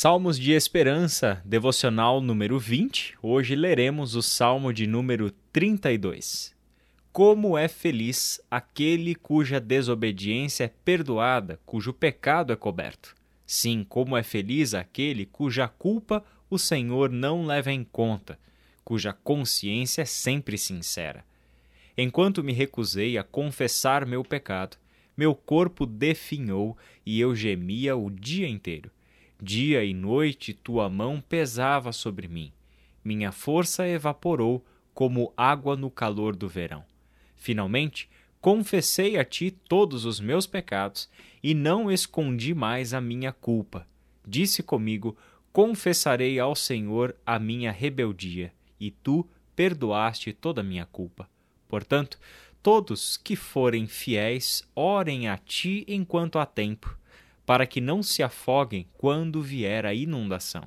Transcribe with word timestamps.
Salmos 0.00 0.38
de 0.38 0.52
Esperança, 0.52 1.42
devocional 1.44 2.20
número 2.20 2.56
20. 2.56 3.16
Hoje 3.20 3.56
leremos 3.56 4.14
o 4.14 4.22
salmo 4.22 4.72
de 4.72 4.86
número 4.86 5.32
32. 5.52 6.54
Como 7.10 7.58
é 7.58 7.66
feliz 7.66 8.40
aquele 8.48 9.16
cuja 9.16 9.58
desobediência 9.58 10.66
é 10.66 10.72
perdoada, 10.84 11.58
cujo 11.66 11.92
pecado 11.92 12.52
é 12.52 12.56
coberto. 12.56 13.12
Sim, 13.44 13.84
como 13.88 14.16
é 14.16 14.22
feliz 14.22 14.72
aquele 14.72 15.26
cuja 15.26 15.66
culpa 15.66 16.24
o 16.48 16.60
Senhor 16.60 17.10
não 17.10 17.44
leva 17.44 17.72
em 17.72 17.82
conta, 17.82 18.38
cuja 18.84 19.12
consciência 19.12 20.02
é 20.02 20.04
sempre 20.04 20.56
sincera. 20.56 21.24
Enquanto 21.96 22.44
me 22.44 22.52
recusei 22.52 23.18
a 23.18 23.24
confessar 23.24 24.06
meu 24.06 24.22
pecado, 24.22 24.76
meu 25.16 25.34
corpo 25.34 25.84
definhou 25.84 26.78
e 27.04 27.18
eu 27.18 27.34
gemia 27.34 27.96
o 27.96 28.08
dia 28.08 28.48
inteiro. 28.48 28.92
Dia 29.40 29.84
e 29.84 29.94
noite 29.94 30.52
tua 30.52 30.90
mão 30.90 31.20
pesava 31.20 31.92
sobre 31.92 32.26
mim. 32.26 32.52
Minha 33.04 33.30
força 33.30 33.86
evaporou 33.86 34.66
como 34.92 35.32
água 35.36 35.76
no 35.76 35.92
calor 35.92 36.34
do 36.34 36.48
verão. 36.48 36.84
Finalmente, 37.36 38.10
confessei 38.40 39.16
a 39.16 39.24
ti 39.24 39.52
todos 39.52 40.04
os 40.04 40.18
meus 40.18 40.44
pecados 40.44 41.08
e 41.40 41.54
não 41.54 41.88
escondi 41.88 42.52
mais 42.52 42.92
a 42.92 43.00
minha 43.00 43.32
culpa. 43.32 43.86
Disse 44.26 44.60
comigo: 44.60 45.16
Confessarei 45.52 46.40
ao 46.40 46.56
Senhor 46.56 47.14
a 47.24 47.38
minha 47.38 47.70
rebeldia, 47.70 48.52
e 48.80 48.90
tu 48.90 49.24
perdoaste 49.54 50.32
toda 50.32 50.62
a 50.62 50.64
minha 50.64 50.84
culpa. 50.84 51.30
Portanto, 51.68 52.18
todos 52.60 53.16
que 53.16 53.36
forem 53.36 53.86
fiéis, 53.86 54.68
orem 54.74 55.28
a 55.28 55.38
ti 55.38 55.84
enquanto 55.86 56.40
há 56.40 56.44
tempo 56.44 56.97
para 57.48 57.66
que 57.66 57.80
não 57.80 58.02
se 58.02 58.22
afoguem 58.22 58.86
quando 58.98 59.40
vier 59.40 59.86
a 59.86 59.94
inundação. 59.94 60.66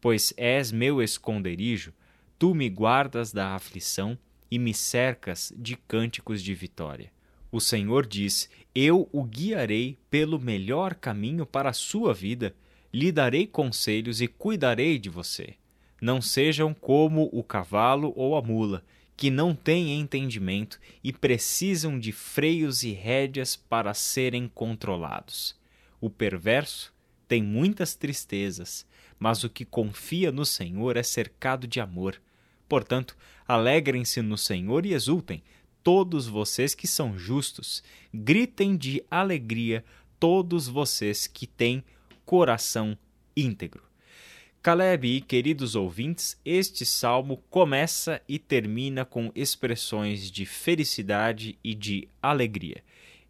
Pois 0.00 0.34
és 0.36 0.72
meu 0.72 1.00
esconderijo, 1.00 1.92
tu 2.36 2.52
me 2.52 2.68
guardas 2.68 3.32
da 3.32 3.54
aflição 3.54 4.18
e 4.50 4.58
me 4.58 4.74
cercas 4.74 5.52
de 5.56 5.76
cânticos 5.76 6.42
de 6.42 6.52
vitória. 6.52 7.12
O 7.52 7.60
Senhor 7.60 8.04
diz: 8.04 8.50
Eu 8.74 9.08
o 9.12 9.22
guiarei 9.22 9.96
pelo 10.10 10.40
melhor 10.40 10.96
caminho 10.96 11.46
para 11.46 11.70
a 11.70 11.72
sua 11.72 12.12
vida, 12.12 12.56
lhe 12.92 13.12
darei 13.12 13.46
conselhos 13.46 14.20
e 14.20 14.26
cuidarei 14.26 14.98
de 14.98 15.08
você. 15.08 15.54
Não 16.02 16.20
sejam 16.20 16.74
como 16.74 17.30
o 17.32 17.44
cavalo 17.44 18.12
ou 18.16 18.36
a 18.36 18.42
mula, 18.42 18.82
que 19.16 19.30
não 19.30 19.54
têm 19.54 20.00
entendimento 20.00 20.80
e 21.04 21.12
precisam 21.12 22.00
de 22.00 22.10
freios 22.10 22.82
e 22.82 22.90
rédeas 22.90 23.54
para 23.54 23.94
serem 23.94 24.50
controlados. 24.52 25.59
O 26.00 26.08
perverso 26.08 26.94
tem 27.28 27.42
muitas 27.42 27.94
tristezas, 27.94 28.86
mas 29.18 29.44
o 29.44 29.50
que 29.50 29.66
confia 29.66 30.32
no 30.32 30.46
Senhor 30.46 30.96
é 30.96 31.02
cercado 31.02 31.66
de 31.66 31.78
amor. 31.78 32.20
Portanto, 32.66 33.16
alegrem-se 33.46 34.22
no 34.22 34.38
Senhor 34.38 34.86
e 34.86 34.94
exultem, 34.94 35.42
todos 35.82 36.26
vocês 36.26 36.74
que 36.74 36.86
são 36.86 37.18
justos. 37.18 37.82
Gritem 38.14 38.76
de 38.76 39.04
alegria, 39.10 39.84
todos 40.18 40.68
vocês 40.68 41.26
que 41.26 41.46
têm 41.46 41.84
coração 42.24 42.96
íntegro. 43.36 43.82
Caleb 44.62 45.06
e 45.06 45.20
queridos 45.20 45.74
ouvintes, 45.74 46.38
este 46.44 46.84
salmo 46.86 47.42
começa 47.50 48.22
e 48.28 48.38
termina 48.38 49.04
com 49.04 49.30
expressões 49.34 50.30
de 50.30 50.44
felicidade 50.46 51.58
e 51.62 51.74
de 51.74 52.08
alegria 52.22 52.82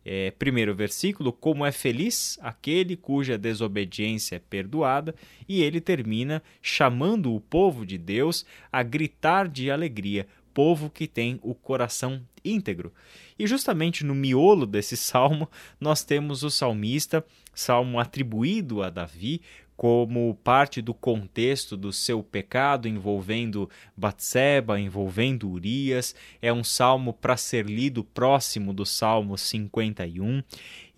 é, 0.05 0.31
primeiro 0.31 0.75
versículo, 0.75 1.33
como 1.33 1.65
é 1.65 1.73
feliz 1.73 2.39
aquele 2.41 2.97
cuja 2.97 3.37
desobediência 3.37 4.37
é 4.37 4.39
perdoada, 4.39 5.15
e 5.49 5.63
ele 5.63 5.81
termina 5.81 6.43
chamando 6.63 7.35
o 7.35 7.41
povo 7.41 7.85
de 7.85 7.99
Deus 7.99 8.47
a 8.73 8.83
gritar 8.83 9.49
de 9.49 9.71
alegria, 9.71 10.27
povo 10.55 10.91
que 10.91 11.07
tem 11.07 11.39
o 11.43 11.55
coração 11.55 12.23
íntegro. 12.45 12.93
E 13.39 13.47
justamente 13.47 14.05
no 14.05 14.15
miolo 14.15 14.67
desse 14.67 14.97
salmo, 14.99 15.49
nós 15.79 16.03
temos 16.03 16.43
o 16.43 16.51
salmista, 16.51 17.25
salmo 17.55 17.99
atribuído 17.99 18.83
a 18.83 18.91
Davi, 18.91 19.41
como 19.81 20.35
parte 20.45 20.83
do 20.83 20.93
contexto 20.93 21.75
do 21.75 21.91
seu 21.91 22.23
pecado 22.23 22.87
envolvendo 22.87 23.67
Batseba, 23.97 24.79
envolvendo 24.79 25.49
Urias. 25.49 26.15
É 26.43 26.53
um 26.53 26.63
salmo 26.63 27.15
para 27.15 27.35
ser 27.35 27.65
lido 27.65 28.05
próximo 28.05 28.75
do 28.75 28.85
Salmo 28.85 29.39
51. 29.39 30.43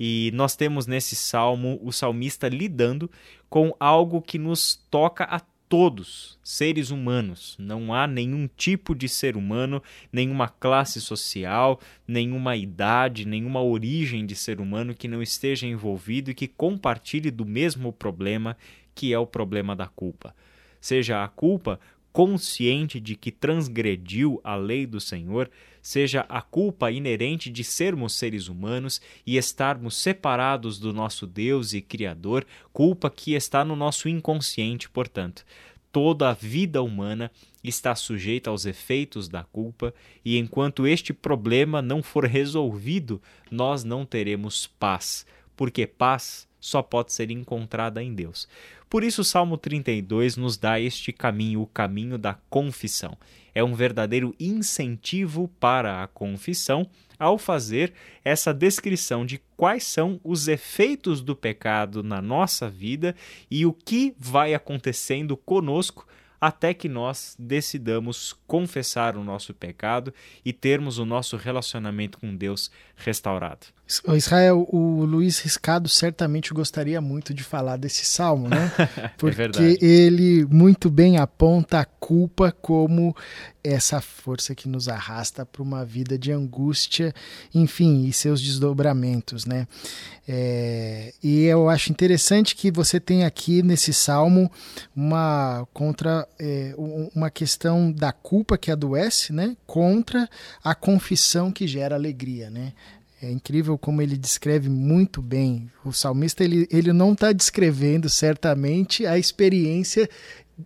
E 0.00 0.32
nós 0.34 0.56
temos 0.56 0.88
nesse 0.88 1.14
salmo 1.14 1.78
o 1.80 1.92
salmista 1.92 2.48
lidando 2.48 3.08
com 3.48 3.72
algo 3.78 4.20
que 4.20 4.36
nos 4.36 4.74
toca 4.90 5.22
a 5.26 5.38
todos, 5.72 6.38
seres 6.44 6.90
humanos. 6.90 7.56
Não 7.58 7.94
há 7.94 8.06
nenhum 8.06 8.46
tipo 8.46 8.94
de 8.94 9.08
ser 9.08 9.38
humano, 9.38 9.82
nenhuma 10.12 10.46
classe 10.46 11.00
social, 11.00 11.80
nenhuma 12.06 12.54
idade, 12.58 13.26
nenhuma 13.26 13.62
origem 13.62 14.26
de 14.26 14.36
ser 14.36 14.60
humano 14.60 14.94
que 14.94 15.08
não 15.08 15.22
esteja 15.22 15.66
envolvido 15.66 16.30
e 16.30 16.34
que 16.34 16.46
compartilhe 16.46 17.30
do 17.30 17.46
mesmo 17.46 17.90
problema, 17.90 18.54
que 18.94 19.14
é 19.14 19.18
o 19.18 19.26
problema 19.26 19.74
da 19.74 19.86
culpa. 19.86 20.36
Seja 20.78 21.24
a 21.24 21.28
culpa 21.28 21.80
consciente 22.12 23.00
de 23.00 23.16
que 23.16 23.30
transgrediu 23.30 24.42
a 24.44 24.54
lei 24.54 24.84
do 24.84 25.00
Senhor, 25.00 25.50
seja 25.82 26.24
a 26.28 26.40
culpa 26.40 26.90
inerente 26.92 27.50
de 27.50 27.64
sermos 27.64 28.14
seres 28.14 28.46
humanos 28.46 29.02
e 29.26 29.36
estarmos 29.36 29.96
separados 29.96 30.78
do 30.78 30.92
nosso 30.92 31.26
Deus 31.26 31.74
e 31.74 31.82
Criador, 31.82 32.46
culpa 32.72 33.10
que 33.10 33.34
está 33.34 33.64
no 33.64 33.74
nosso 33.74 34.08
inconsciente, 34.08 34.88
portanto. 34.88 35.44
Toda 35.90 36.30
a 36.30 36.32
vida 36.32 36.80
humana 36.80 37.30
está 37.62 37.94
sujeita 37.94 38.48
aos 38.48 38.64
efeitos 38.64 39.28
da 39.28 39.44
culpa, 39.44 39.92
e 40.24 40.38
enquanto 40.38 40.86
este 40.86 41.12
problema 41.12 41.82
não 41.82 42.02
for 42.02 42.24
resolvido, 42.24 43.20
nós 43.50 43.84
não 43.84 44.06
teremos 44.06 44.66
paz, 44.78 45.26
porque 45.54 45.86
paz 45.86 46.48
só 46.58 46.80
pode 46.80 47.12
ser 47.12 47.30
encontrada 47.30 48.02
em 48.02 48.14
Deus. 48.14 48.48
Por 48.92 49.02
isso, 49.02 49.22
o 49.22 49.24
Salmo 49.24 49.56
32 49.56 50.36
nos 50.36 50.58
dá 50.58 50.78
este 50.78 51.14
caminho, 51.14 51.62
o 51.62 51.66
caminho 51.66 52.18
da 52.18 52.34
confissão. 52.50 53.16
É 53.54 53.64
um 53.64 53.72
verdadeiro 53.72 54.34
incentivo 54.38 55.48
para 55.58 56.02
a 56.02 56.06
confissão 56.06 56.86
ao 57.18 57.38
fazer 57.38 57.94
essa 58.22 58.52
descrição 58.52 59.24
de 59.24 59.40
quais 59.56 59.84
são 59.84 60.20
os 60.22 60.46
efeitos 60.46 61.22
do 61.22 61.34
pecado 61.34 62.02
na 62.02 62.20
nossa 62.20 62.68
vida 62.68 63.16
e 63.50 63.64
o 63.64 63.72
que 63.72 64.14
vai 64.18 64.52
acontecendo 64.52 65.38
conosco 65.38 66.06
até 66.38 66.74
que 66.74 66.86
nós 66.86 67.34
decidamos 67.38 68.34
confessar 68.46 69.16
o 69.16 69.24
nosso 69.24 69.54
pecado 69.54 70.12
e 70.44 70.52
termos 70.52 70.98
o 70.98 71.06
nosso 71.06 71.38
relacionamento 71.38 72.18
com 72.18 72.36
Deus 72.36 72.70
restaurado. 72.94 73.68
Israel, 74.14 74.66
o 74.70 75.04
Luiz 75.04 75.38
Riscado 75.40 75.88
certamente 75.88 76.54
gostaria 76.54 77.00
muito 77.00 77.34
de 77.34 77.42
falar 77.42 77.76
desse 77.76 78.04
salmo, 78.04 78.48
né? 78.48 78.72
É 78.92 79.08
Porque 79.18 79.78
é 79.80 79.84
ele 79.84 80.46
muito 80.46 80.90
bem 80.90 81.18
aponta 81.18 81.80
a 81.80 81.84
culpa 81.84 82.50
como 82.50 83.14
essa 83.62 84.00
força 84.00 84.54
que 84.54 84.68
nos 84.68 84.88
arrasta 84.88 85.46
para 85.46 85.62
uma 85.62 85.84
vida 85.84 86.18
de 86.18 86.32
angústia, 86.32 87.14
enfim, 87.54 88.06
e 88.06 88.12
seus 88.12 88.40
desdobramentos, 88.40 89.44
né? 89.44 89.68
É, 90.26 91.12
e 91.22 91.44
eu 91.44 91.68
acho 91.68 91.90
interessante 91.90 92.54
que 92.56 92.70
você 92.70 92.98
tem 92.98 93.24
aqui 93.24 93.62
nesse 93.62 93.92
salmo 93.92 94.50
uma 94.94 95.66
contra 95.72 96.26
é, 96.38 96.74
uma 97.14 97.30
questão 97.30 97.92
da 97.92 98.12
culpa 98.12 98.56
que 98.56 98.70
adoece, 98.70 99.32
né? 99.32 99.56
Contra 99.66 100.28
a 100.62 100.74
confissão 100.74 101.52
que 101.52 101.66
gera 101.66 101.94
alegria, 101.94 102.50
né? 102.50 102.72
É 103.22 103.30
incrível 103.30 103.78
como 103.78 104.02
ele 104.02 104.16
descreve 104.16 104.68
muito 104.68 105.22
bem. 105.22 105.70
O 105.84 105.92
salmista 105.92 106.42
ele, 106.42 106.66
ele 106.72 106.92
não 106.92 107.12
está 107.12 107.30
descrevendo 107.30 108.10
certamente 108.10 109.06
a 109.06 109.16
experiência, 109.16 110.10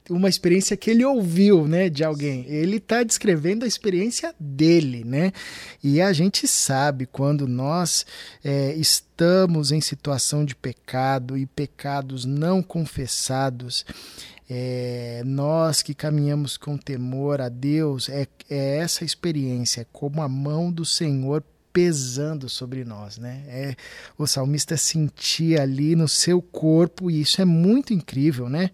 uma 0.09 0.27
experiência 0.27 0.75
que 0.75 0.91
ele 0.91 1.05
ouviu, 1.05 1.69
né, 1.69 1.91
de 1.91 2.03
alguém. 2.03 2.47
Ele 2.49 2.79
está 2.79 3.03
descrevendo 3.03 3.67
a 3.67 3.69
experiência 3.69 4.35
dele, 4.41 5.05
né? 5.05 5.35
E 5.85 6.01
a 6.01 6.15
gente 6.15 6.49
sabe 6.49 7.05
quando 7.05 7.47
nós 7.47 8.07
é, 8.43 8.75
estamos 8.77 9.71
em 9.71 9.83
situação 9.83 10.43
de 10.43 10.57
pecado 10.57 11.37
e 11.37 11.45
pecados 11.45 12.25
não 12.25 12.63
confessados. 12.63 13.85
É, 14.49 15.23
nós 15.27 15.83
que 15.83 15.93
caminhamos 15.93 16.57
com 16.57 16.79
temor 16.79 17.39
a 17.43 17.51
Deus, 17.51 18.09
é, 18.09 18.27
é 18.49 18.79
essa 18.79 19.05
experiência, 19.05 19.83
é 19.83 19.87
como 19.93 20.23
a 20.23 20.29
mão 20.29 20.73
do 20.73 20.85
Senhor 20.87 21.45
pesando 21.77 22.49
sobre 22.49 22.87
nós, 22.87 23.19
né? 23.19 23.43
É, 23.49 23.77
o 24.17 24.27
salmista 24.27 24.79
sentia 24.79 25.61
ali 25.61 25.95
no 25.95 26.09
seu 26.09 26.41
corpo, 26.41 27.11
e 27.11 27.21
isso 27.21 27.43
é 27.43 27.45
muito 27.45 27.93
incrível, 27.93 28.49
né? 28.49 28.71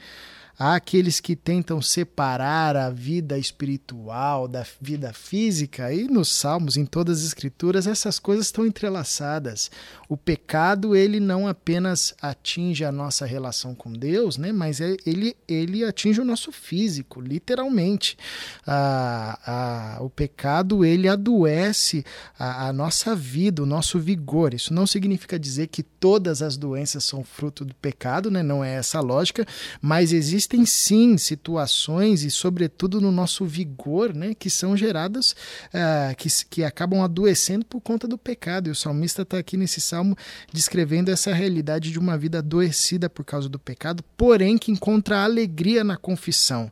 Há 0.62 0.76
aqueles 0.76 1.18
que 1.18 1.34
tentam 1.34 1.82
separar 1.82 2.76
a 2.76 2.88
vida 2.88 3.36
espiritual 3.36 4.46
da 4.46 4.64
vida 4.80 5.12
física, 5.12 5.92
e 5.92 6.04
nos 6.04 6.28
Salmos, 6.28 6.76
em 6.76 6.86
todas 6.86 7.18
as 7.18 7.26
Escrituras, 7.26 7.88
essas 7.88 8.20
coisas 8.20 8.46
estão 8.46 8.64
entrelaçadas. 8.64 9.72
O 10.08 10.16
pecado, 10.16 10.94
ele 10.94 11.18
não 11.18 11.48
apenas 11.48 12.14
atinge 12.22 12.84
a 12.84 12.92
nossa 12.92 13.26
relação 13.26 13.74
com 13.74 13.92
Deus, 13.92 14.36
né, 14.36 14.52
mas 14.52 14.80
é, 14.80 14.96
ele, 15.04 15.36
ele 15.48 15.84
atinge 15.84 16.20
o 16.20 16.24
nosso 16.24 16.52
físico, 16.52 17.20
literalmente. 17.20 18.16
Ah, 18.64 19.38
ah, 19.44 19.98
o 20.00 20.08
pecado, 20.08 20.84
ele 20.84 21.08
adoece 21.08 22.04
a, 22.38 22.68
a 22.68 22.72
nossa 22.72 23.16
vida, 23.16 23.64
o 23.64 23.66
nosso 23.66 23.98
vigor. 23.98 24.54
Isso 24.54 24.72
não 24.72 24.86
significa 24.86 25.36
dizer 25.36 25.66
que 25.66 25.84
todas 26.02 26.42
as 26.42 26.56
doenças 26.56 27.04
são 27.04 27.22
fruto 27.22 27.64
do 27.64 27.76
pecado, 27.76 28.28
né? 28.28 28.42
não 28.42 28.64
é 28.64 28.74
essa 28.74 28.98
a 28.98 29.00
lógica, 29.00 29.46
mas 29.80 30.12
existem 30.12 30.66
sim 30.66 31.16
situações, 31.16 32.24
e 32.24 32.30
sobretudo 32.30 33.00
no 33.00 33.12
nosso 33.12 33.44
vigor, 33.44 34.12
né? 34.12 34.34
que 34.34 34.50
são 34.50 34.76
geradas, 34.76 35.30
uh, 35.68 36.16
que, 36.16 36.28
que 36.50 36.64
acabam 36.64 37.02
adoecendo 37.02 37.64
por 37.64 37.80
conta 37.80 38.08
do 38.08 38.18
pecado. 38.18 38.66
E 38.66 38.72
o 38.72 38.74
salmista 38.74 39.22
está 39.22 39.38
aqui 39.38 39.56
nesse 39.56 39.80
salmo 39.80 40.16
descrevendo 40.52 41.08
essa 41.08 41.32
realidade 41.32 41.92
de 41.92 42.00
uma 42.00 42.18
vida 42.18 42.38
adoecida 42.38 43.08
por 43.08 43.24
causa 43.24 43.48
do 43.48 43.60
pecado, 43.60 44.02
porém 44.16 44.58
que 44.58 44.72
encontra 44.72 45.22
alegria 45.22 45.84
na 45.84 45.96
confissão. 45.96 46.68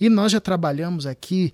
E 0.00 0.08
nós 0.08 0.32
já 0.32 0.40
trabalhamos 0.40 1.06
aqui 1.06 1.52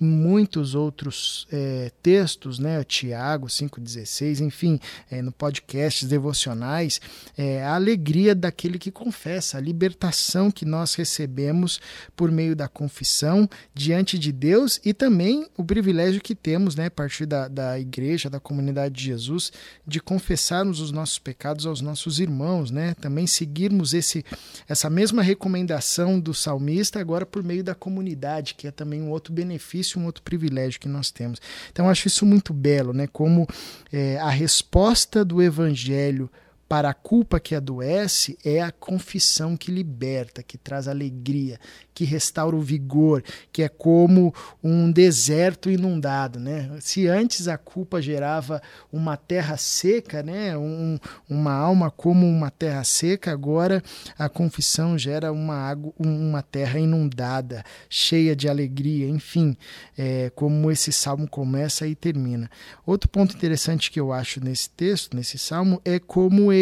muitos 0.00 0.74
outros 0.74 1.46
é, 1.52 1.92
textos, 2.02 2.58
né, 2.58 2.82
Tiago 2.84 3.46
5,16, 3.48 4.40
enfim, 4.40 4.80
é, 5.10 5.20
no 5.20 5.30
podcast 5.30 6.06
devocionais, 6.06 7.00
é, 7.36 7.62
a 7.62 7.74
alegria 7.74 8.34
daquele 8.34 8.78
que 8.78 8.90
confessa, 8.90 9.58
a 9.58 9.60
libertação 9.60 10.50
que 10.50 10.64
nós 10.64 10.94
recebemos 10.94 11.80
por 12.16 12.32
meio 12.32 12.56
da 12.56 12.66
confissão 12.66 13.48
diante 13.74 14.18
de 14.18 14.32
Deus 14.32 14.80
e 14.84 14.94
também 14.94 15.46
o 15.56 15.64
privilégio 15.64 16.22
que 16.22 16.34
temos, 16.34 16.74
né, 16.74 16.86
a 16.86 16.90
partir 16.90 17.26
da, 17.26 17.46
da 17.46 17.78
igreja, 17.78 18.30
da 18.30 18.40
comunidade 18.40 18.94
de 18.94 19.04
Jesus, 19.04 19.52
de 19.86 20.00
confessarmos 20.00 20.80
os 20.80 20.90
nossos 20.90 21.18
pecados 21.18 21.66
aos 21.66 21.82
nossos 21.82 22.18
irmãos, 22.20 22.70
né, 22.70 22.94
também 22.94 23.26
seguirmos 23.26 23.92
esse, 23.92 24.24
essa 24.66 24.88
mesma 24.88 25.22
recomendação 25.22 26.18
do 26.18 26.32
salmista 26.32 26.98
agora 26.98 27.26
por 27.26 27.42
meio 27.42 27.62
da 27.62 27.74
comunidade, 27.74 28.54
que 28.54 28.66
é 28.66 28.70
também 28.70 29.02
um 29.02 29.10
outro 29.10 29.32
benefício 29.32 29.89
um 29.98 30.06
outro 30.06 30.22
privilégio 30.22 30.80
que 30.80 30.88
nós 30.88 31.10
temos. 31.10 31.40
Então, 31.70 31.88
acho 31.88 32.06
isso 32.06 32.24
muito 32.26 32.52
belo, 32.52 32.92
né? 32.92 33.06
Como 33.06 33.46
é, 33.92 34.18
a 34.18 34.30
resposta 34.30 35.24
do 35.24 35.42
Evangelho 35.42 36.30
para 36.70 36.90
a 36.90 36.94
culpa 36.94 37.40
que 37.40 37.56
adoece 37.56 38.38
é 38.44 38.62
a 38.62 38.70
confissão 38.70 39.56
que 39.56 39.72
liberta, 39.72 40.40
que 40.40 40.56
traz 40.56 40.86
alegria, 40.86 41.58
que 41.92 42.04
restaura 42.04 42.54
o 42.54 42.60
vigor, 42.60 43.24
que 43.52 43.64
é 43.64 43.68
como 43.68 44.32
um 44.62 44.92
deserto 44.92 45.68
inundado, 45.68 46.38
né? 46.38 46.70
Se 46.78 47.08
antes 47.08 47.48
a 47.48 47.58
culpa 47.58 48.00
gerava 48.00 48.62
uma 48.92 49.16
terra 49.16 49.56
seca, 49.56 50.22
né? 50.22 50.56
Um, 50.56 50.96
uma 51.28 51.52
alma 51.52 51.90
como 51.90 52.24
uma 52.24 52.52
terra 52.52 52.84
seca, 52.84 53.32
agora 53.32 53.82
a 54.16 54.28
confissão 54.28 54.96
gera 54.96 55.32
uma 55.32 55.56
água, 55.56 55.92
uma 55.98 56.40
terra 56.40 56.78
inundada, 56.78 57.64
cheia 57.88 58.36
de 58.36 58.48
alegria, 58.48 59.08
enfim, 59.08 59.56
é, 59.98 60.30
como 60.36 60.70
esse 60.70 60.92
salmo 60.92 61.28
começa 61.28 61.84
e 61.84 61.96
termina. 61.96 62.48
Outro 62.86 63.10
ponto 63.10 63.34
interessante 63.34 63.90
que 63.90 63.98
eu 63.98 64.12
acho 64.12 64.38
nesse 64.42 64.70
texto, 64.70 65.16
nesse 65.16 65.36
salmo, 65.36 65.82
é 65.84 65.98
como 65.98 66.52
ele 66.52 66.59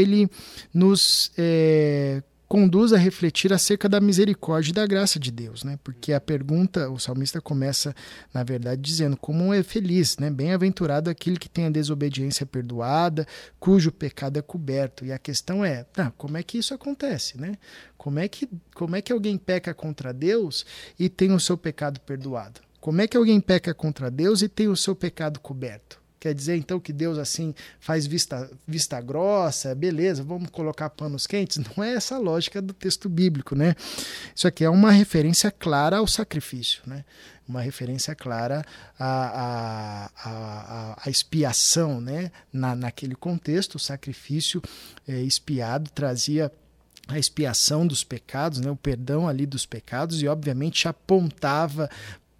nos 0.72 1.30
é, 1.36 2.22
conduz 2.48 2.94
a 2.94 2.96
refletir 2.96 3.52
acerca 3.52 3.88
da 3.88 4.00
misericórdia 4.00 4.70
e 4.70 4.74
da 4.74 4.86
graça 4.86 5.20
de 5.20 5.30
Deus, 5.30 5.62
né? 5.62 5.78
Porque 5.84 6.14
a 6.14 6.20
pergunta, 6.20 6.88
o 6.90 6.98
salmista 6.98 7.42
começa, 7.42 7.94
na 8.32 8.42
verdade, 8.42 8.80
dizendo 8.80 9.16
como 9.16 9.52
é 9.52 9.62
feliz, 9.62 10.16
né? 10.16 10.30
Bem-aventurado 10.30 11.10
aquele 11.10 11.36
que 11.36 11.48
tem 11.48 11.66
a 11.66 11.70
desobediência 11.70 12.46
perdoada, 12.46 13.26
cujo 13.60 13.92
pecado 13.92 14.38
é 14.38 14.42
coberto. 14.42 15.04
E 15.04 15.12
a 15.12 15.18
questão 15.18 15.62
é, 15.62 15.84
tá, 15.84 16.10
como 16.16 16.38
é 16.38 16.42
que 16.42 16.56
isso 16.56 16.72
acontece, 16.72 17.38
né? 17.38 17.52
Como 17.98 18.18
é 18.18 18.26
que 18.26 18.48
como 18.74 18.96
é 18.96 19.02
que 19.02 19.12
alguém 19.12 19.36
peca 19.36 19.74
contra 19.74 20.14
Deus 20.14 20.64
e 20.98 21.10
tem 21.10 21.32
o 21.32 21.40
seu 21.40 21.58
pecado 21.58 22.00
perdoado? 22.00 22.60
Como 22.80 23.02
é 23.02 23.06
que 23.06 23.16
alguém 23.16 23.40
peca 23.40 23.74
contra 23.74 24.10
Deus 24.10 24.40
e 24.40 24.48
tem 24.48 24.68
o 24.68 24.76
seu 24.76 24.94
pecado 24.96 25.38
coberto? 25.40 26.00
Quer 26.20 26.34
dizer 26.34 26.56
então 26.56 26.80
que 26.80 26.92
Deus 26.92 27.16
assim 27.16 27.54
faz 27.78 28.06
vista, 28.06 28.50
vista 28.66 29.00
grossa, 29.00 29.74
beleza, 29.74 30.22
vamos 30.24 30.50
colocar 30.50 30.90
panos 30.90 31.26
quentes? 31.26 31.58
Não 31.58 31.84
é 31.84 31.94
essa 31.94 32.16
a 32.16 32.18
lógica 32.18 32.60
do 32.60 32.72
texto 32.72 33.08
bíblico, 33.08 33.54
né? 33.54 33.76
Isso 34.34 34.48
aqui 34.48 34.64
é 34.64 34.70
uma 34.70 34.90
referência 34.90 35.50
clara 35.50 35.98
ao 35.98 36.06
sacrifício, 36.06 36.82
né? 36.86 37.04
Uma 37.48 37.62
referência 37.62 38.14
clara 38.14 38.64
à, 38.98 39.06
à, 39.08 40.10
à, 40.24 41.02
à 41.06 41.10
expiação, 41.10 42.00
né? 42.00 42.32
Na, 42.52 42.74
naquele 42.74 43.14
contexto, 43.14 43.76
o 43.76 43.78
sacrifício 43.78 44.60
é, 45.06 45.20
expiado 45.20 45.90
trazia 45.90 46.52
a 47.08 47.18
expiação 47.18 47.86
dos 47.86 48.04
pecados, 48.04 48.60
né, 48.60 48.70
o 48.70 48.76
perdão 48.76 49.26
ali 49.26 49.46
dos 49.46 49.64
pecados, 49.64 50.20
e 50.20 50.28
obviamente 50.28 50.86
apontava 50.86 51.88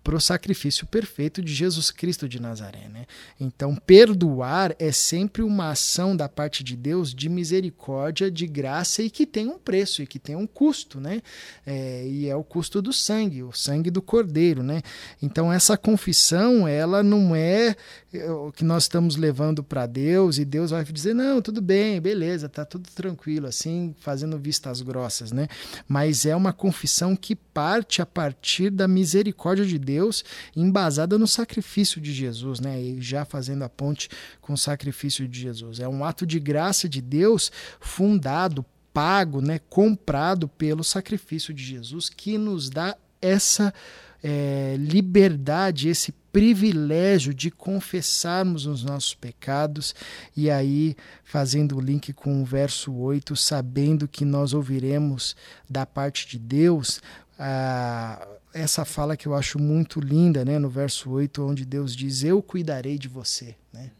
para 0.09 0.17
o 0.17 0.21
sacrifício 0.23 0.87
perfeito 0.87 1.43
de 1.43 1.53
Jesus 1.53 1.91
Cristo 1.91 2.27
de 2.27 2.41
Nazaré. 2.41 2.89
Né? 2.89 3.05
Então, 3.39 3.77
perdoar 3.77 4.75
é 4.79 4.91
sempre 4.91 5.43
uma 5.43 5.73
ação 5.73 6.17
da 6.17 6.27
parte 6.27 6.65
de 6.65 6.75
Deus 6.75 7.15
de 7.15 7.29
misericórdia, 7.29 8.31
de 8.31 8.47
graça 8.47 9.03
e 9.03 9.11
que 9.11 9.27
tem 9.27 9.49
um 9.49 9.59
preço 9.59 10.01
e 10.03 10.07
que 10.07 10.19
tem 10.19 10.35
um 10.35 10.47
custo, 10.47 10.99
né? 10.99 11.21
É, 11.67 12.07
e 12.09 12.27
é 12.27 12.35
o 12.35 12.43
custo 12.43 12.81
do 12.81 12.91
sangue, 12.91 13.43
o 13.43 13.53
sangue 13.53 13.91
do 13.91 14.01
cordeiro. 14.01 14.63
Né? 14.63 14.81
Então, 15.21 15.53
essa 15.53 15.77
confissão, 15.77 16.67
ela 16.67 17.03
não 17.03 17.37
é, 17.37 17.77
é 18.11 18.31
o 18.31 18.51
que 18.51 18.65
nós 18.65 18.85
estamos 18.85 19.15
levando 19.15 19.63
para 19.63 19.85
Deus 19.85 20.39
e 20.39 20.45
Deus 20.47 20.71
vai 20.71 20.83
dizer: 20.85 21.15
não, 21.15 21.43
tudo 21.43 21.61
bem, 21.61 22.01
beleza, 22.01 22.49
tá 22.49 22.65
tudo 22.65 22.89
tranquilo, 22.95 23.47
assim, 23.47 23.95
fazendo 24.01 24.39
vistas 24.39 24.81
grossas. 24.81 25.33
Né? 25.33 25.49
Mas 25.87 26.25
é 26.25 26.35
uma 26.35 26.55
confissão 26.55 27.15
que 27.15 27.35
parte 27.35 28.01
a 28.01 28.07
partir 28.07 28.71
da 28.71 28.89
misericórdia 28.89 29.67
de 29.67 29.79
Deus 29.79 29.98
Deus, 29.99 30.25
embasada 30.55 31.19
no 31.19 31.27
sacrifício 31.27 32.01
de 32.01 32.13
Jesus, 32.13 32.61
né? 32.61 32.81
E 32.81 33.01
já 33.01 33.25
fazendo 33.25 33.65
a 33.65 33.69
ponte 33.69 34.09
com 34.41 34.53
o 34.53 34.59
sacrifício 34.59 35.27
de 35.27 35.41
Jesus. 35.41 35.81
É 35.81 35.89
um 35.89 36.05
ato 36.05 36.25
de 36.25 36.39
graça 36.39 36.89
de 36.89 37.01
Deus 37.01 37.51
fundado, 37.81 38.65
pago, 38.93 39.41
né? 39.41 39.61
comprado 39.69 40.49
pelo 40.49 40.85
sacrifício 40.85 41.53
de 41.53 41.65
Jesus, 41.65 42.09
que 42.09 42.39
nos 42.39 42.71
dá 42.71 42.97
essa 43.21 43.75
é, 44.23 44.77
liberdade, 44.79 45.89
esse 45.89 46.13
privilégio 46.33 47.35
de 47.35 47.51
confessarmos 47.51 48.67
os 48.67 48.85
nossos 48.85 49.15
pecados 49.15 49.95
e 50.37 50.49
aí 50.49 50.97
fazendo 51.25 51.77
o 51.77 51.81
link 51.81 52.13
com 52.13 52.41
o 52.41 52.45
verso 52.45 52.95
8, 52.95 53.35
sabendo 53.35 54.07
que 54.07 54.25
nós 54.25 54.53
ouviremos 54.55 55.35
da 55.69 55.85
parte 55.85 56.29
de 56.29 56.39
Deus 56.39 57.01
ah, 57.39 58.27
essa 58.53 58.85
fala 58.85 59.17
que 59.17 59.27
eu 59.27 59.35
acho 59.35 59.59
muito 59.59 60.01
linda, 60.01 60.45
né, 60.45 60.59
no 60.59 60.69
verso 60.69 61.11
8, 61.11 61.43
onde 61.43 61.65
Deus 61.65 61.95
diz: 61.95 62.23
Eu 62.25 62.43
cuidarei 62.43 62.99
de 62.99 63.09
você. 63.09 63.55
Né? 63.73 63.91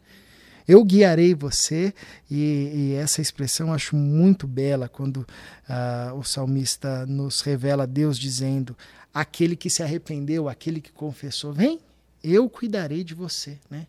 Eu 0.67 0.83
guiarei 0.83 1.33
você, 1.33 1.93
e, 2.29 2.35
e, 2.73 2.93
essa 2.93 3.21
expressão 3.21 3.69
eu 3.69 3.73
acho 3.73 3.95
muito 3.95 4.45
bela 4.45 4.87
quando 4.87 5.25
ah, 5.67 6.13
o 6.15 6.23
salmista 6.23 7.05
nos 7.07 7.41
revela 7.41 7.87
Deus 7.87 8.17
dizendo: 8.17 8.77
Aquele 9.13 9.55
que 9.55 9.69
se 9.69 9.81
arrependeu, 9.81 10.47
aquele 10.47 10.79
que 10.79 10.91
confessou, 10.91 11.51
vem, 11.51 11.79
eu 12.23 12.49
cuidarei 12.49 13.03
de 13.03 13.13
você. 13.13 13.57
Né? 13.69 13.87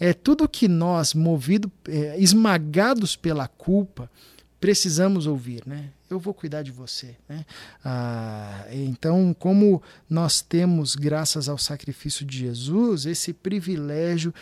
É 0.00 0.12
tudo 0.12 0.48
que 0.48 0.68
nós, 0.68 1.12
movidos, 1.12 1.70
é, 1.86 2.18
esmagados 2.18 3.16
pela 3.16 3.48
culpa, 3.48 4.10
precisamos 4.60 5.26
ouvir, 5.26 5.62
né? 5.66 5.90
Eu 6.10 6.18
vou 6.18 6.32
cuidar 6.32 6.62
de 6.62 6.72
você. 6.72 7.16
Né? 7.28 7.44
Ah, 7.84 8.66
então, 8.70 9.34
como 9.38 9.82
nós 10.08 10.40
temos, 10.40 10.94
graças 10.94 11.48
ao 11.48 11.58
sacrifício 11.58 12.24
de 12.24 12.38
Jesus, 12.38 13.06
esse 13.06 13.32
privilégio 13.32 14.32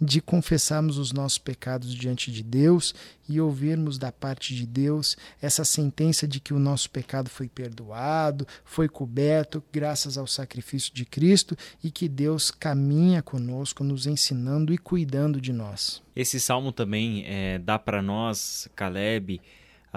de 0.00 0.20
confessarmos 0.20 0.98
os 0.98 1.12
nossos 1.12 1.38
pecados 1.38 1.94
diante 1.94 2.30
de 2.30 2.42
Deus 2.42 2.94
e 3.28 3.40
ouvirmos 3.40 3.98
da 3.98 4.12
parte 4.12 4.54
de 4.54 4.66
Deus 4.66 5.16
essa 5.40 5.64
sentença 5.64 6.28
de 6.28 6.38
que 6.38 6.54
o 6.54 6.58
nosso 6.58 6.90
pecado 6.90 7.28
foi 7.28 7.48
perdoado, 7.48 8.46
foi 8.64 8.88
coberto, 8.88 9.62
graças 9.72 10.16
ao 10.16 10.26
sacrifício 10.26 10.94
de 10.94 11.04
Cristo 11.04 11.56
e 11.82 11.90
que 11.90 12.08
Deus 12.08 12.50
caminha 12.50 13.22
conosco, 13.22 13.82
nos 13.82 14.06
ensinando 14.06 14.72
e 14.72 14.78
cuidando 14.78 15.40
de 15.40 15.52
nós. 15.52 16.02
Esse 16.14 16.38
salmo 16.38 16.72
também 16.72 17.24
é, 17.26 17.58
dá 17.58 17.78
para 17.78 18.00
nós, 18.00 18.68
Caleb, 18.74 19.40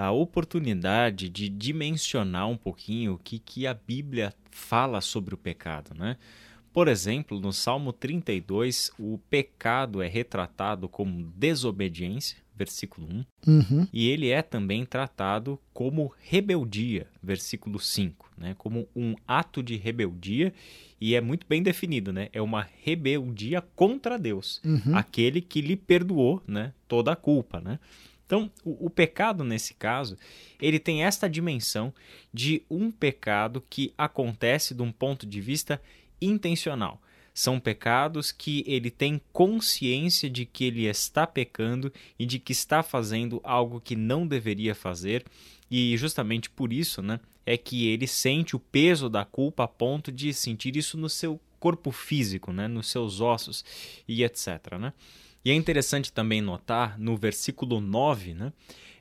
a 0.01 0.11
oportunidade 0.11 1.27
de 1.29 1.49
dimensionar 1.49 2.47
um 2.47 2.55
pouquinho 2.55 3.13
o 3.13 3.17
que, 3.17 3.37
que 3.37 3.67
a 3.67 3.73
Bíblia 3.73 4.33
fala 4.49 5.01
sobre 5.01 5.33
o 5.33 5.37
pecado, 5.37 5.93
né? 5.93 6.15
Por 6.71 6.87
exemplo, 6.87 7.39
no 7.39 7.51
Salmo 7.51 7.91
32, 7.91 8.91
o 8.99 9.17
pecado 9.29 10.01
é 10.01 10.07
retratado 10.07 10.87
como 10.87 11.23
desobediência, 11.35 12.37
versículo 12.55 13.07
1, 13.07 13.25
Uhum. 13.47 13.87
e 13.91 14.07
ele 14.09 14.29
é 14.29 14.41
também 14.41 14.85
tratado 14.85 15.59
como 15.73 16.13
rebeldia, 16.21 17.07
versículo 17.23 17.79
5, 17.79 18.29
né? 18.37 18.53
como 18.57 18.87
um 18.95 19.15
ato 19.27 19.63
de 19.63 19.75
rebeldia, 19.77 20.53
e 21.01 21.15
é 21.15 21.21
muito 21.21 21.47
bem 21.47 21.63
definido, 21.63 22.11
né? 22.13 22.29
é 22.33 22.41
uma 22.41 22.67
rebeldia 22.83 23.61
contra 23.75 24.17
Deus, 24.19 24.61
Uhum. 24.63 24.95
aquele 24.95 25.41
que 25.41 25.61
lhe 25.61 25.75
perdoou 25.75 26.41
né? 26.47 26.73
toda 26.87 27.11
a 27.13 27.15
culpa. 27.15 27.59
Né? 27.61 27.79
Então, 28.29 28.51
o, 28.63 28.85
o 28.85 28.89
pecado, 28.91 29.43
nesse 29.43 29.73
caso, 29.73 30.15
ele 30.61 30.77
tem 30.77 31.03
esta 31.03 31.27
dimensão 31.27 31.91
de 32.31 32.61
um 32.69 32.91
pecado 32.91 33.59
que 33.67 33.91
acontece 33.97 34.75
de 34.75 34.83
um 34.83 34.91
ponto 34.91 35.25
de 35.25 35.41
vista 35.41 35.81
intencional. 36.21 37.01
São 37.33 37.59
pecados 37.59 38.31
que 38.31 38.63
ele 38.67 38.91
tem 38.91 39.19
consciência 39.33 40.29
de 40.29 40.45
que 40.45 40.65
ele 40.65 40.85
está 40.85 41.25
pecando 41.25 41.91
e 42.19 42.25
de 42.27 42.37
que 42.37 42.51
está 42.51 42.83
fazendo 42.83 43.41
algo 43.43 43.81
que 43.81 43.95
não 43.95 44.27
deveria 44.27 44.75
fazer, 44.75 45.25
e 45.71 45.97
justamente 45.97 46.51
por 46.51 46.71
isso, 46.71 47.01
né, 47.01 47.19
é 47.47 47.57
que 47.57 47.87
ele 47.87 48.05
sente 48.05 48.55
o 48.55 48.59
peso 48.59 49.09
da 49.09 49.25
culpa 49.25 49.63
a 49.63 49.67
ponto 49.67 50.11
de 50.11 50.35
sentir 50.35 50.77
isso 50.77 50.99
no 50.99 51.09
seu 51.09 51.39
corpo 51.59 51.91
físico, 51.91 52.53
né, 52.53 52.67
nos 52.67 52.91
seus 52.91 53.21
ossos 53.21 53.65
e 54.07 54.23
etc, 54.23 54.77
né? 54.79 54.93
E 55.43 55.51
é 55.51 55.53
interessante 55.53 56.11
também 56.11 56.41
notar 56.41 56.99
no 56.99 57.15
versículo 57.15 57.79
9, 57.79 58.33
né, 58.33 58.53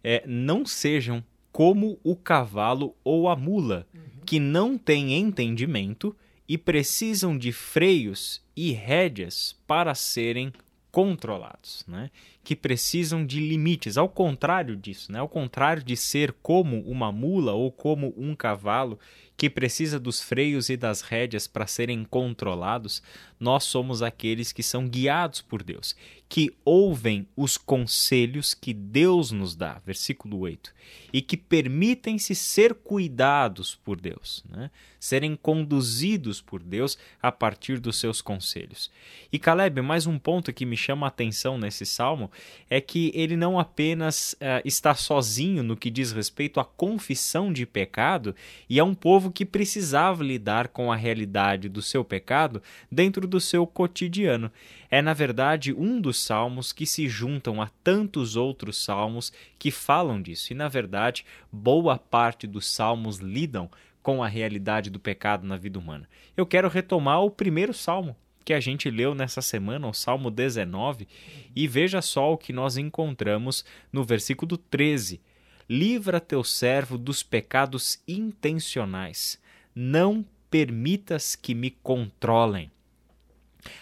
é, 0.02 0.22
não 0.26 0.64
sejam 0.64 1.24
como 1.50 1.98
o 2.04 2.14
cavalo 2.14 2.94
ou 3.02 3.28
a 3.28 3.34
mula, 3.34 3.86
que 4.24 4.38
não 4.38 4.78
têm 4.78 5.14
entendimento 5.14 6.14
e 6.48 6.56
precisam 6.56 7.36
de 7.36 7.50
freios 7.50 8.42
e 8.54 8.72
rédeas 8.72 9.56
para 9.66 9.94
serem 9.94 10.52
controlados, 10.90 11.84
né? 11.86 12.10
Que 12.48 12.56
precisam 12.56 13.26
de 13.26 13.40
limites, 13.40 13.98
ao 13.98 14.08
contrário 14.08 14.74
disso, 14.74 15.12
né? 15.12 15.18
ao 15.18 15.28
contrário 15.28 15.84
de 15.84 15.94
ser 15.94 16.32
como 16.42 16.80
uma 16.80 17.12
mula 17.12 17.52
ou 17.52 17.70
como 17.70 18.14
um 18.16 18.34
cavalo 18.34 18.98
que 19.36 19.50
precisa 19.50 20.00
dos 20.00 20.20
freios 20.20 20.68
e 20.68 20.76
das 20.76 21.02
rédeas 21.02 21.46
para 21.46 21.66
serem 21.66 22.04
controlados, 22.04 23.00
nós 23.38 23.62
somos 23.62 24.02
aqueles 24.02 24.50
que 24.50 24.64
são 24.64 24.88
guiados 24.88 25.40
por 25.40 25.62
Deus, 25.62 25.94
que 26.28 26.50
ouvem 26.64 27.24
os 27.36 27.56
conselhos 27.56 28.52
que 28.52 28.74
Deus 28.74 29.30
nos 29.30 29.54
dá, 29.54 29.80
versículo 29.86 30.40
8, 30.40 30.74
e 31.12 31.22
que 31.22 31.36
permitem-se 31.36 32.34
ser 32.34 32.74
cuidados 32.74 33.76
por 33.76 34.00
Deus, 34.00 34.42
né? 34.48 34.72
serem 34.98 35.36
conduzidos 35.36 36.40
por 36.40 36.60
Deus 36.60 36.98
a 37.22 37.30
partir 37.30 37.78
dos 37.78 37.96
seus 37.96 38.20
conselhos. 38.20 38.90
E 39.32 39.38
Caleb, 39.38 39.80
mais 39.82 40.06
um 40.06 40.18
ponto 40.18 40.52
que 40.52 40.66
me 40.66 40.76
chama 40.76 41.06
a 41.06 41.08
atenção 41.08 41.56
nesse 41.56 41.86
salmo 41.86 42.28
é 42.70 42.80
que 42.80 43.10
ele 43.14 43.36
não 43.36 43.58
apenas 43.58 44.34
uh, 44.34 44.62
está 44.64 44.94
sozinho 44.94 45.62
no 45.62 45.76
que 45.76 45.90
diz 45.90 46.12
respeito 46.12 46.60
à 46.60 46.64
confissão 46.64 47.52
de 47.52 47.64
pecado, 47.64 48.34
e 48.68 48.78
é 48.78 48.84
um 48.84 48.94
povo 48.94 49.30
que 49.30 49.44
precisava 49.44 50.22
lidar 50.22 50.68
com 50.68 50.92
a 50.92 50.96
realidade 50.96 51.68
do 51.68 51.82
seu 51.82 52.04
pecado 52.04 52.62
dentro 52.90 53.26
do 53.26 53.40
seu 53.40 53.66
cotidiano. 53.66 54.50
É, 54.90 55.02
na 55.02 55.12
verdade, 55.12 55.72
um 55.72 56.00
dos 56.00 56.20
salmos 56.20 56.72
que 56.72 56.86
se 56.86 57.08
juntam 57.08 57.60
a 57.60 57.68
tantos 57.82 58.36
outros 58.36 58.82
salmos 58.82 59.32
que 59.58 59.70
falam 59.70 60.20
disso, 60.20 60.52
e, 60.52 60.56
na 60.56 60.68
verdade, 60.68 61.24
boa 61.52 61.98
parte 61.98 62.46
dos 62.46 62.66
salmos 62.66 63.18
lidam 63.18 63.70
com 64.02 64.22
a 64.22 64.28
realidade 64.28 64.88
do 64.88 64.98
pecado 64.98 65.46
na 65.46 65.56
vida 65.56 65.78
humana. 65.78 66.08
Eu 66.36 66.46
quero 66.46 66.68
retomar 66.68 67.22
o 67.22 67.30
primeiro 67.30 67.74
salmo 67.74 68.16
que 68.48 68.54
a 68.54 68.60
gente 68.60 68.90
leu 68.90 69.14
nessa 69.14 69.42
semana, 69.42 69.86
o 69.86 69.92
Salmo 69.92 70.30
19, 70.30 71.06
e 71.54 71.68
veja 71.68 72.00
só 72.00 72.32
o 72.32 72.38
que 72.38 72.50
nós 72.50 72.78
encontramos 72.78 73.62
no 73.92 74.02
versículo 74.02 74.56
13. 74.56 75.20
Livra 75.68 76.18
teu 76.18 76.42
servo 76.42 76.96
dos 76.96 77.22
pecados 77.22 78.02
intencionais, 78.08 79.38
não 79.74 80.24
permitas 80.50 81.36
que 81.36 81.54
me 81.54 81.70
controlem. 81.70 82.70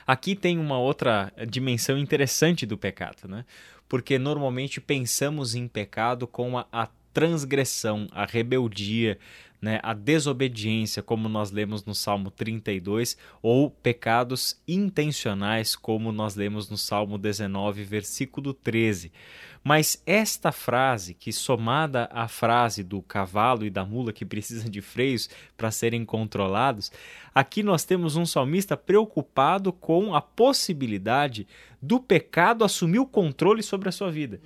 Aqui 0.05 0.35
tem 0.35 0.59
uma 0.59 0.81
outra 0.81 1.33
dimensão 1.49 1.97
interessante 1.97 2.67
do 2.67 2.77
pecado, 2.77 3.29
né? 3.29 3.45
Porque 3.89 4.19
normalmente 4.19 4.81
pensamos 4.81 5.55
em 5.55 5.69
pecado 5.69 6.27
com 6.27 6.59
a, 6.59 6.67
a 6.73 6.89
transgressão, 7.13 8.09
a 8.11 8.27
rebeldia, 8.27 9.17
né, 9.61 9.81
a 9.83 9.95
desobediência, 9.95 11.03
como 11.03 11.29
nós 11.29 11.51
lemos 11.51 11.85
no 11.85 11.95
Salmo 11.95 12.31
32, 12.31 13.17
ou 13.43 13.71
pecados 13.71 14.61
intencionais, 14.67 15.75
como 15.75 16.13
nós 16.13 16.35
lemos 16.35 16.69
no 16.69 16.77
Salmo 16.77 17.19
19, 17.19 17.83
versículo 17.85 18.53
13. 18.53 19.13
Mas 19.65 20.01
esta 20.07 20.53
frase, 20.53 21.13
que 21.13 21.33
somada 21.33 22.09
à 22.13 22.29
frase 22.29 22.85
do 22.85 23.03
cavalo 23.03 23.65
e 23.65 23.71
da 23.71 23.85
mula 23.85 24.13
que 24.13 24.23
precisam 24.27 24.71
de 24.71 24.81
freios 24.81 25.29
para 25.57 25.73
serem 25.73 26.05
controlados, 26.05 26.93
aqui 27.35 27.63
nós 27.63 27.85
temos 27.85 28.15
um 28.15 28.25
salmista 28.25 28.77
preocupado 28.77 29.73
com 29.73 30.15
a 30.15 30.21
possibilidade 30.21 31.49
do 31.83 31.99
pecado 31.99 32.65
assumir 32.65 33.01
o 33.01 33.07
controle 33.07 33.63
sobre 33.63 33.89
a 33.89 33.93
sua 33.93 34.11
vida. 34.11 34.41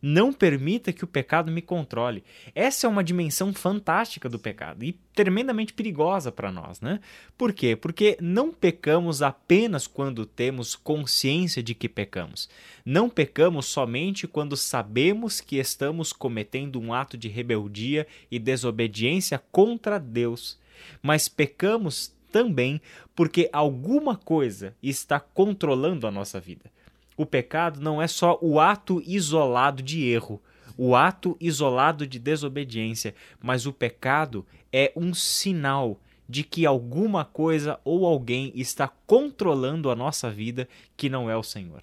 Não 0.00 0.32
permita 0.32 0.92
que 0.92 1.04
o 1.04 1.06
pecado 1.06 1.50
me 1.50 1.62
controle. 1.62 2.22
Essa 2.54 2.86
é 2.86 2.90
uma 2.90 3.02
dimensão 3.02 3.52
fantástica 3.52 4.28
do 4.28 4.38
pecado 4.38 4.84
e 4.84 4.92
tremendamente 5.14 5.72
perigosa 5.72 6.30
para 6.30 6.52
nós, 6.52 6.80
né? 6.80 7.00
Por 7.36 7.52
quê? 7.52 7.74
Porque 7.74 8.16
não 8.20 8.52
pecamos 8.52 9.22
apenas 9.22 9.86
quando 9.86 10.26
temos 10.26 10.74
consciência 10.74 11.62
de 11.62 11.74
que 11.74 11.88
pecamos. 11.88 12.48
Não 12.84 13.08
pecamos 13.08 13.66
somente 13.66 14.28
quando 14.28 14.56
sabemos 14.56 15.40
que 15.40 15.56
estamos 15.56 16.12
cometendo 16.12 16.78
um 16.78 16.92
ato 16.92 17.16
de 17.16 17.28
rebeldia 17.28 18.06
e 18.30 18.38
desobediência 18.38 19.42
contra 19.50 19.98
Deus. 19.98 20.58
Mas 21.02 21.28
pecamos 21.28 22.14
também 22.30 22.80
porque 23.14 23.48
alguma 23.50 24.14
coisa 24.14 24.76
está 24.82 25.18
controlando 25.18 26.06
a 26.06 26.10
nossa 26.10 26.38
vida. 26.38 26.70
O 27.16 27.24
pecado 27.24 27.80
não 27.80 28.00
é 28.00 28.06
só 28.06 28.38
o 28.42 28.60
ato 28.60 29.02
isolado 29.06 29.82
de 29.82 30.04
erro, 30.04 30.40
o 30.76 30.94
ato 30.94 31.36
isolado 31.40 32.06
de 32.06 32.18
desobediência, 32.18 33.14
mas 33.42 33.66
o 33.66 33.72
pecado 33.72 34.44
é 34.72 34.92
um 34.94 35.14
sinal 35.14 35.98
de 36.28 36.42
que 36.42 36.66
alguma 36.66 37.24
coisa 37.24 37.80
ou 37.84 38.04
alguém 38.04 38.52
está 38.54 38.88
controlando 39.06 39.90
a 39.90 39.96
nossa 39.96 40.30
vida 40.30 40.68
que 40.96 41.08
não 41.08 41.30
é 41.30 41.36
o 41.36 41.42
Senhor. 41.42 41.82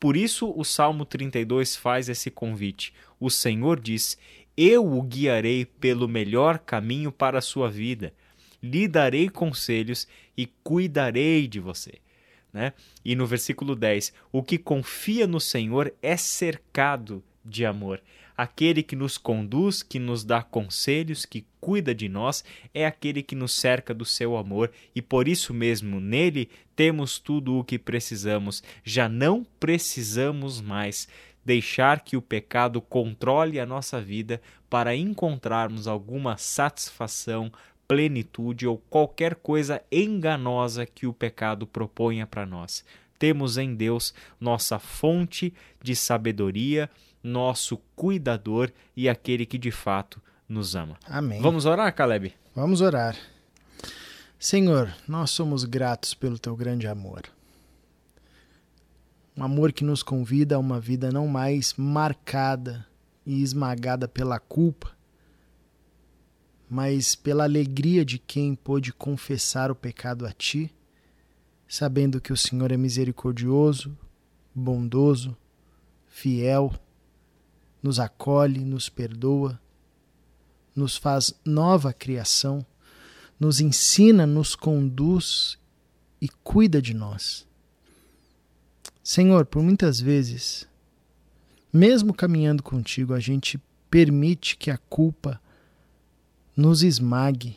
Por 0.00 0.16
isso 0.16 0.52
o 0.56 0.64
Salmo 0.64 1.04
32 1.04 1.76
faz 1.76 2.08
esse 2.08 2.30
convite. 2.30 2.92
O 3.20 3.30
Senhor 3.30 3.78
diz: 3.78 4.18
Eu 4.56 4.84
o 4.84 5.00
guiarei 5.02 5.64
pelo 5.64 6.08
melhor 6.08 6.58
caminho 6.58 7.12
para 7.12 7.38
a 7.38 7.42
sua 7.42 7.70
vida, 7.70 8.12
lhe 8.60 8.88
darei 8.88 9.28
conselhos 9.28 10.08
e 10.36 10.46
cuidarei 10.64 11.46
de 11.46 11.60
você. 11.60 12.00
Né? 12.52 12.72
E 13.04 13.16
no 13.16 13.26
versículo 13.26 13.74
10: 13.74 14.12
O 14.30 14.42
que 14.42 14.58
confia 14.58 15.26
no 15.26 15.40
Senhor 15.40 15.92
é 16.02 16.16
cercado 16.16 17.22
de 17.44 17.64
amor. 17.64 18.00
Aquele 18.36 18.82
que 18.82 18.96
nos 18.96 19.18
conduz, 19.18 19.82
que 19.82 19.98
nos 19.98 20.24
dá 20.24 20.42
conselhos, 20.42 21.24
que 21.24 21.44
cuida 21.60 21.94
de 21.94 22.08
nós, 22.08 22.44
é 22.72 22.86
aquele 22.86 23.22
que 23.22 23.34
nos 23.34 23.52
cerca 23.52 23.92
do 23.92 24.04
seu 24.04 24.36
amor, 24.36 24.70
e 24.94 25.02
por 25.02 25.28
isso 25.28 25.52
mesmo 25.52 26.00
nele 26.00 26.48
temos 26.74 27.18
tudo 27.18 27.58
o 27.58 27.64
que 27.64 27.78
precisamos. 27.78 28.62
Já 28.82 29.08
não 29.08 29.46
precisamos 29.60 30.60
mais 30.60 31.08
deixar 31.44 32.00
que 32.00 32.16
o 32.16 32.22
pecado 32.22 32.80
controle 32.80 33.60
a 33.60 33.66
nossa 33.66 34.00
vida 34.00 34.40
para 34.70 34.96
encontrarmos 34.96 35.86
alguma 35.86 36.36
satisfação, 36.38 37.52
plenitude 37.92 38.66
ou 38.66 38.78
qualquer 38.78 39.34
coisa 39.34 39.82
enganosa 39.92 40.86
que 40.86 41.06
o 41.06 41.12
pecado 41.12 41.66
proponha 41.66 42.26
para 42.26 42.46
nós. 42.46 42.82
Temos 43.18 43.58
em 43.58 43.74
Deus 43.74 44.14
nossa 44.40 44.78
fonte 44.78 45.52
de 45.82 45.94
sabedoria, 45.94 46.88
nosso 47.22 47.76
cuidador 47.94 48.72
e 48.96 49.10
aquele 49.10 49.44
que 49.44 49.58
de 49.58 49.70
fato 49.70 50.22
nos 50.48 50.74
ama. 50.74 50.96
Amém. 51.06 51.42
Vamos 51.42 51.66
orar, 51.66 51.94
Caleb? 51.94 52.32
Vamos 52.56 52.80
orar. 52.80 53.14
Senhor, 54.38 54.92
nós 55.06 55.30
somos 55.30 55.64
gratos 55.64 56.14
pelo 56.14 56.38
teu 56.38 56.56
grande 56.56 56.86
amor. 56.86 57.24
Um 59.36 59.44
amor 59.44 59.70
que 59.70 59.84
nos 59.84 60.02
convida 60.02 60.56
a 60.56 60.58
uma 60.58 60.80
vida 60.80 61.12
não 61.12 61.28
mais 61.28 61.74
marcada 61.76 62.86
e 63.26 63.42
esmagada 63.42 64.08
pela 64.08 64.40
culpa, 64.40 64.90
mas 66.72 67.14
pela 67.14 67.44
alegria 67.44 68.02
de 68.02 68.18
quem 68.18 68.54
pôde 68.54 68.94
confessar 68.94 69.70
o 69.70 69.74
pecado 69.74 70.24
a 70.24 70.32
ti, 70.32 70.74
sabendo 71.68 72.18
que 72.18 72.32
o 72.32 72.36
Senhor 72.36 72.72
é 72.72 72.78
misericordioso, 72.78 73.94
bondoso, 74.54 75.36
fiel, 76.08 76.72
nos 77.82 78.00
acolhe, 78.00 78.64
nos 78.64 78.88
perdoa, 78.88 79.60
nos 80.74 80.96
faz 80.96 81.34
nova 81.44 81.92
criação, 81.92 82.64
nos 83.38 83.60
ensina, 83.60 84.26
nos 84.26 84.54
conduz 84.54 85.58
e 86.22 86.28
cuida 86.42 86.80
de 86.80 86.94
nós. 86.94 87.46
Senhor, 89.04 89.44
por 89.44 89.62
muitas 89.62 90.00
vezes, 90.00 90.66
mesmo 91.70 92.14
caminhando 92.14 92.62
contigo, 92.62 93.12
a 93.12 93.20
gente 93.20 93.60
permite 93.90 94.56
que 94.56 94.70
a 94.70 94.78
culpa 94.78 95.38
nos 96.56 96.82
esmague, 96.82 97.56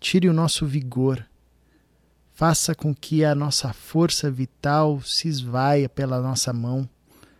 tire 0.00 0.28
o 0.28 0.32
nosso 0.32 0.66
vigor, 0.66 1.26
faça 2.32 2.74
com 2.74 2.94
que 2.94 3.24
a 3.24 3.34
nossa 3.34 3.72
força 3.72 4.30
vital 4.30 5.00
se 5.02 5.28
esvaia 5.28 5.88
pela 5.88 6.20
nossa 6.20 6.52
mão. 6.52 6.88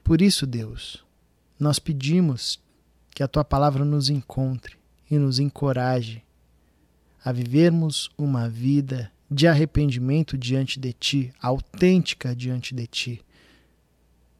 Por 0.02 0.20
isso, 0.20 0.46
Deus, 0.46 1.04
nós 1.58 1.78
pedimos 1.78 2.60
que 3.14 3.22
a 3.22 3.28
tua 3.28 3.44
palavra 3.44 3.84
nos 3.84 4.10
encontre 4.10 4.76
e 5.10 5.18
nos 5.18 5.38
encoraje 5.38 6.22
a 7.24 7.32
vivermos 7.32 8.10
uma 8.16 8.48
vida 8.48 9.10
de 9.30 9.46
arrependimento 9.46 10.36
diante 10.38 10.78
de 10.78 10.92
ti, 10.92 11.32
autêntica 11.40 12.34
diante 12.34 12.74
de 12.74 12.86
ti, 12.86 13.24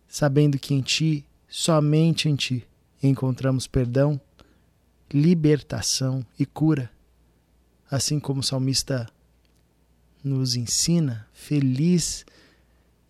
sabendo 0.06 0.58
que 0.58 0.75
em 0.75 0.80
ti, 0.80 1.25
somente 1.49 2.28
em 2.28 2.37
ti, 2.37 2.66
encontramos 3.02 3.66
perdão, 3.66 4.20
libertação 5.12 6.24
e 6.38 6.44
cura. 6.44 6.90
Assim 7.90 8.20
como 8.20 8.40
o 8.40 8.44
salmista 8.44 9.08
nos 10.22 10.56
ensina, 10.56 11.26
feliz 11.32 12.24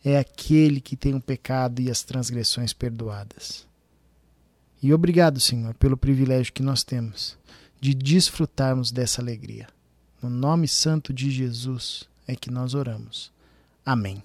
é 0.05 0.19
aquele 0.19 0.81
que 0.81 0.97
tem 0.97 1.15
o 1.15 1.21
pecado 1.21 1.81
e 1.81 1.91
as 1.91 2.03
transgressões 2.03 2.73
perdoadas. 2.73 3.67
E 4.81 4.95
obrigado, 4.95 5.41
Senhor, 5.41 5.75
pelo 5.75 5.97
privilégio 5.97 6.53
que 6.53 6.63
nós 6.63 6.85
temos 6.85 7.37
de 7.81 7.95
desfrutarmos 7.95 8.91
dessa 8.93 9.21
alegria. 9.21 9.67
No 10.23 10.31
nome 10.31 10.69
santo 10.69 11.13
de 11.13 11.31
Jesus 11.31 12.05
é 12.27 12.35
que 12.37 12.51
nós 12.51 12.75
oramos. 12.75 13.33
Amém. 13.85 14.23